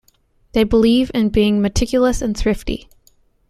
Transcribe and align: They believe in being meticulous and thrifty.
They 0.53 0.63
believe 0.63 1.11
in 1.13 1.29
being 1.29 1.61
meticulous 1.61 2.23
and 2.23 2.35
thrifty. 2.35 2.89